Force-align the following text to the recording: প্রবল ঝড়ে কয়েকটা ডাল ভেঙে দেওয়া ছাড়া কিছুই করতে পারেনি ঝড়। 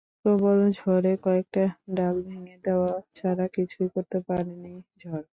প্রবল 0.21 0.59
ঝড়ে 0.77 1.13
কয়েকটা 1.25 1.63
ডাল 1.95 2.15
ভেঙে 2.27 2.55
দেওয়া 2.65 2.91
ছাড়া 3.13 3.45
কিছুই 3.55 3.87
করতে 3.95 4.17
পারেনি 4.27 4.71
ঝড়। 5.01 5.25